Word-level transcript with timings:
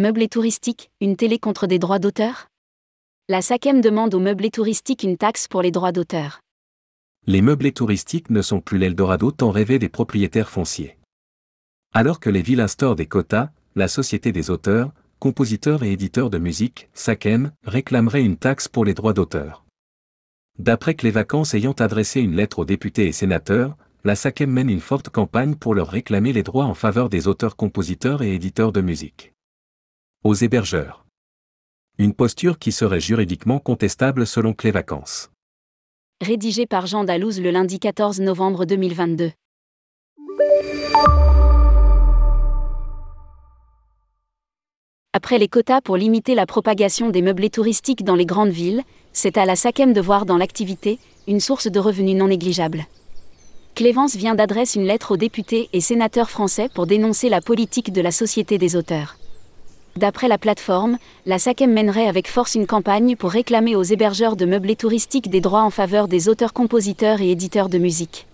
Meublé 0.00 0.28
touristique, 0.28 0.92
une 1.00 1.16
télé 1.16 1.40
contre 1.40 1.66
des 1.66 1.80
droits 1.80 1.98
d'auteur? 1.98 2.46
La 3.28 3.42
SACEM 3.42 3.80
demande 3.80 4.14
aux 4.14 4.20
meublés 4.20 4.52
touristiques 4.52 5.02
une 5.02 5.16
taxe 5.16 5.48
pour 5.48 5.60
les 5.60 5.72
droits 5.72 5.90
d'auteur. 5.90 6.38
Les 7.26 7.42
meublés 7.42 7.72
touristiques 7.72 8.30
ne 8.30 8.40
sont 8.40 8.60
plus 8.60 8.78
l'Eldorado 8.78 9.32
tant 9.32 9.50
rêvé 9.50 9.80
des 9.80 9.88
propriétaires 9.88 10.50
fonciers. 10.50 10.96
Alors 11.92 12.20
que 12.20 12.30
les 12.30 12.42
villes 12.42 12.60
instaurent 12.60 12.94
des 12.94 13.06
quotas, 13.06 13.50
la 13.74 13.88
Société 13.88 14.30
des 14.30 14.50
auteurs, 14.50 14.92
compositeurs 15.18 15.82
et 15.82 15.90
éditeurs 15.90 16.30
de 16.30 16.38
musique, 16.38 16.88
SACEM, 16.94 17.50
réclamerait 17.64 18.22
une 18.22 18.36
taxe 18.36 18.68
pour 18.68 18.84
les 18.84 18.94
droits 18.94 19.14
d'auteur. 19.14 19.64
D'après 20.60 20.94
que 20.94 21.06
les 21.06 21.10
vacances 21.10 21.54
ayant 21.54 21.72
adressé 21.72 22.20
une 22.20 22.36
lettre 22.36 22.60
aux 22.60 22.64
députés 22.64 23.08
et 23.08 23.12
sénateurs, 23.12 23.76
la 24.04 24.14
SACEM 24.14 24.52
mène 24.52 24.70
une 24.70 24.78
forte 24.78 25.08
campagne 25.08 25.56
pour 25.56 25.74
leur 25.74 25.88
réclamer 25.88 26.32
les 26.32 26.44
droits 26.44 26.66
en 26.66 26.74
faveur 26.74 27.08
des 27.08 27.26
auteurs-compositeurs 27.26 28.22
et 28.22 28.32
éditeurs 28.32 28.70
de 28.70 28.80
musique 28.80 29.32
aux 30.24 30.34
hébergeurs. 30.34 31.06
Une 31.96 32.12
posture 32.12 32.58
qui 32.58 32.72
serait 32.72 33.00
juridiquement 33.00 33.60
contestable 33.60 34.26
selon 34.26 34.52
Clé 34.52 34.72
Vacances. 34.72 35.30
Rédigé 36.20 36.66
par 36.66 36.86
Jean 36.86 37.04
Dalouse 37.04 37.40
le 37.40 37.52
lundi 37.52 37.78
14 37.78 38.20
novembre 38.20 38.64
2022. 38.64 39.30
Après 45.12 45.38
les 45.38 45.46
quotas 45.46 45.80
pour 45.80 45.96
limiter 45.96 46.34
la 46.34 46.46
propagation 46.46 47.10
des 47.10 47.22
meublés 47.22 47.50
touristiques 47.50 48.02
dans 48.02 48.16
les 48.16 48.26
grandes 48.26 48.50
villes, 48.50 48.82
c'est 49.12 49.38
à 49.38 49.46
la 49.46 49.54
SACEM 49.54 49.92
de 49.92 50.00
voir 50.00 50.26
dans 50.26 50.36
l'activité 50.36 50.98
une 51.28 51.40
source 51.40 51.68
de 51.68 51.78
revenus 51.78 52.16
non 52.16 52.26
négligeable. 52.26 52.86
Clévence 53.76 54.16
vient 54.16 54.34
d'adresser 54.34 54.80
une 54.80 54.86
lettre 54.86 55.12
aux 55.12 55.16
députés 55.16 55.68
et 55.72 55.80
sénateurs 55.80 56.30
français 56.30 56.68
pour 56.74 56.88
dénoncer 56.88 57.28
la 57.28 57.40
politique 57.40 57.92
de 57.92 58.00
la 58.00 58.10
Société 58.10 58.58
des 58.58 58.74
auteurs. 58.74 59.16
D'après 59.98 60.28
la 60.28 60.38
plateforme, 60.38 60.96
la 61.26 61.40
SACEM 61.40 61.72
mènerait 61.72 62.06
avec 62.06 62.28
force 62.28 62.54
une 62.54 62.68
campagne 62.68 63.16
pour 63.16 63.32
réclamer 63.32 63.74
aux 63.74 63.82
hébergeurs 63.82 64.36
de 64.36 64.46
meublés 64.46 64.76
touristiques 64.76 65.28
des 65.28 65.40
droits 65.40 65.64
en 65.64 65.70
faveur 65.70 66.06
des 66.06 66.28
auteurs-compositeurs 66.28 67.20
et 67.20 67.32
éditeurs 67.32 67.68
de 67.68 67.78
musique. 67.78 68.28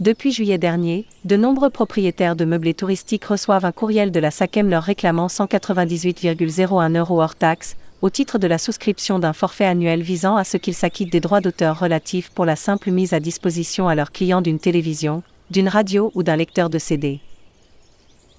Depuis 0.00 0.30
juillet 0.30 0.58
dernier, 0.58 1.06
de 1.24 1.38
nombreux 1.38 1.70
propriétaires 1.70 2.36
de 2.36 2.44
meublés 2.44 2.74
touristiques 2.74 3.24
reçoivent 3.24 3.64
un 3.64 3.72
courriel 3.72 4.12
de 4.12 4.20
la 4.20 4.30
SACEM 4.30 4.68
leur 4.68 4.82
réclamant 4.82 5.28
198,01 5.28 6.98
euros 6.98 7.22
hors 7.22 7.34
taxe, 7.34 7.74
au 8.02 8.10
titre 8.10 8.36
de 8.36 8.46
la 8.46 8.58
souscription 8.58 9.18
d'un 9.18 9.32
forfait 9.32 9.64
annuel 9.64 10.02
visant 10.02 10.36
à 10.36 10.44
ce 10.44 10.58
qu'ils 10.58 10.74
s'acquittent 10.74 11.12
des 11.12 11.20
droits 11.20 11.40
d'auteur 11.40 11.80
relatifs 11.80 12.28
pour 12.28 12.44
la 12.44 12.56
simple 12.56 12.90
mise 12.90 13.14
à 13.14 13.20
disposition 13.20 13.88
à 13.88 13.94
leurs 13.94 14.12
clients 14.12 14.42
d'une 14.42 14.58
télévision, 14.58 15.22
d'une 15.50 15.68
radio 15.68 16.12
ou 16.14 16.22
d'un 16.22 16.36
lecteur 16.36 16.68
de 16.68 16.78
CD. 16.78 17.20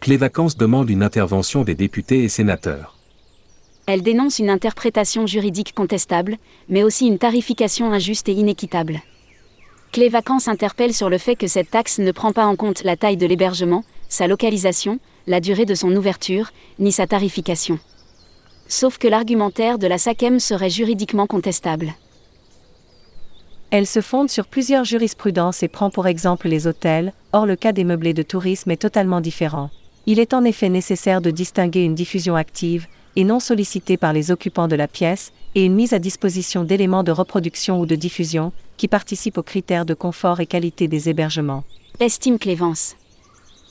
Les 0.08 0.18
vacances 0.18 0.56
demandent 0.56 0.92
une 0.92 1.02
intervention 1.02 1.64
des 1.64 1.74
députés 1.74 2.24
et 2.24 2.30
sénateurs. 2.30 2.96
Elle 3.88 4.04
dénonce 4.04 4.38
une 4.38 4.52
interprétation 4.52 5.26
juridique 5.26 5.74
contestable, 5.74 6.38
mais 6.70 6.84
aussi 6.84 7.08
une 7.08 7.18
tarification 7.18 7.92
injuste 7.92 8.30
et 8.30 8.34
inéquitable. 8.34 9.02
Clé 9.92 10.10
Vacances 10.10 10.48
interpelle 10.48 10.94
sur 10.94 11.10
le 11.10 11.18
fait 11.18 11.36
que 11.36 11.48
cette 11.48 11.72
taxe 11.72 11.98
ne 11.98 12.12
prend 12.12 12.34
pas 12.34 12.46
en 12.46 12.56
compte 12.56 12.84
la 12.84 12.98
taille 12.98 13.18
de 13.18 13.26
l'hébergement, 13.26 13.84
sa 14.08 14.28
localisation, 14.28 15.00
la 15.26 15.40
durée 15.40 15.66
de 15.66 15.74
son 15.74 15.96
ouverture, 15.96 16.52
ni 16.78 16.92
sa 16.92 17.08
tarification. 17.08 17.80
Sauf 18.68 19.00
que 19.00 19.08
l'argumentaire 19.08 19.80
de 19.80 19.88
la 19.88 19.98
SACEM 19.98 20.40
serait 20.40 20.70
juridiquement 20.70 21.26
contestable. 21.26 21.94
Elle 23.72 23.88
se 23.88 24.02
fonde 24.02 24.30
sur 24.30 24.46
plusieurs 24.46 24.84
jurisprudences 24.84 25.64
et 25.64 25.68
prend 25.68 25.90
pour 25.90 26.06
exemple 26.06 26.48
les 26.48 26.68
hôtels, 26.68 27.12
or 27.34 27.48
le 27.48 27.56
cas 27.56 27.72
des 27.72 27.84
meublés 27.84 28.14
de 28.14 28.24
tourisme 28.24 28.70
est 28.70 28.82
totalement 28.82 29.22
différent. 29.22 29.72
Il 30.08 30.20
est 30.20 30.34
en 30.34 30.44
effet 30.44 30.70
nécessaire 30.70 31.20
de 31.20 31.32
distinguer 31.32 31.84
une 31.84 31.96
diffusion 31.96 32.36
active, 32.36 32.88
et 33.16 33.24
non 33.24 33.40
sollicitée 33.40 33.98
par 33.98 34.14
les 34.14 34.30
occupants 34.30 34.68
de 34.68 34.76
la 34.76 34.88
pièce, 34.88 35.32
et 35.56 35.66
une 35.66 35.74
mise 35.74 35.94
à 35.94 36.00
disposition 36.00 36.64
d'éléments 36.64 37.04
de 37.04 37.12
reproduction 37.12 37.80
ou 37.80 37.86
de 37.86 37.96
diffusion, 37.96 38.52
qui 38.78 38.88
participent 38.88 39.38
aux 39.38 39.44
critères 39.44 39.86
de 39.86 39.94
confort 39.94 40.42
et 40.42 40.46
qualité 40.46 40.88
des 40.88 41.10
hébergements. 41.10 41.64
Estime 42.00 42.38
Clévence. 42.38 42.96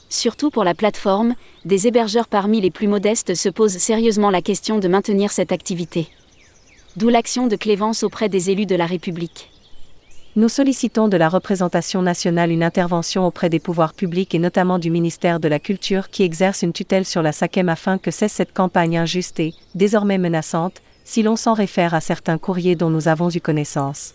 Surtout 0.09 0.49
pour 0.49 0.63
la 0.63 0.73
plateforme, 0.73 1.35
des 1.63 1.87
hébergeurs 1.87 2.27
parmi 2.27 2.59
les 2.59 2.71
plus 2.71 2.87
modestes 2.87 3.35
se 3.35 3.49
posent 3.49 3.77
sérieusement 3.77 4.29
la 4.29 4.41
question 4.41 4.79
de 4.79 4.87
maintenir 4.87 5.31
cette 5.31 5.51
activité. 5.51 6.07
D'où 6.97 7.09
l'action 7.09 7.47
de 7.47 7.55
Clévence 7.55 8.03
auprès 8.03 8.29
des 8.29 8.49
élus 8.49 8.65
de 8.65 8.75
la 8.75 8.85
République. 8.85 9.51
Nous 10.37 10.49
sollicitons 10.49 11.07
de 11.07 11.15
la 11.15 11.29
représentation 11.29 12.01
nationale 12.01 12.51
une 12.51 12.63
intervention 12.63 13.25
auprès 13.25 13.49
des 13.49 13.61
pouvoirs 13.61 13.93
publics 13.93 14.35
et 14.35 14.39
notamment 14.39 14.79
du 14.79 14.91
ministère 14.91 15.39
de 15.39 15.47
la 15.47 15.59
Culture 15.59 16.09
qui 16.09 16.23
exerce 16.23 16.61
une 16.61 16.73
tutelle 16.73 17.05
sur 17.05 17.21
la 17.21 17.31
SACEM 17.31 17.69
afin 17.69 17.97
que 17.97 18.11
cesse 18.11 18.33
cette 18.33 18.53
campagne 18.53 18.97
injuste 18.97 19.39
et, 19.39 19.53
désormais 19.75 20.17
menaçante, 20.17 20.81
si 21.05 21.23
l'on 21.23 21.37
s'en 21.37 21.53
réfère 21.53 21.93
à 21.93 22.01
certains 22.01 22.37
courriers 22.37 22.75
dont 22.75 22.89
nous 22.89 23.07
avons 23.07 23.29
eu 23.29 23.39
connaissance. 23.39 24.13